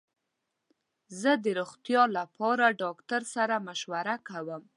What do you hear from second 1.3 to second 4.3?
د روغتیا لپاره ډاکټر سره مشوره